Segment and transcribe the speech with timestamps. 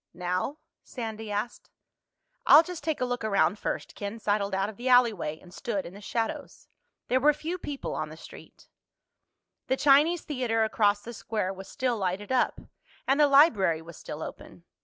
[0.15, 1.69] "Now?" Sandy asked.
[2.47, 5.85] "I'll just take a look around first." Ken sidled out of the alleyway and stood
[5.85, 6.67] in the shadows.
[7.07, 8.67] There were few people on the street.
[9.67, 12.59] The Chinese Theater across the square was still lighted up,
[13.07, 14.63] and the library was still open.